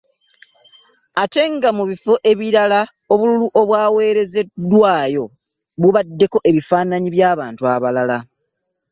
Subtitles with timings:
[1.23, 2.81] Ate nga mu bifo ebirala
[3.13, 5.23] obululu obwaweerezeddwayo
[5.81, 8.17] bubaddeko bifanaanyi bya bantu balala.